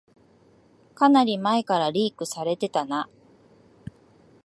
[0.95, 3.07] かなり前からリークされてたな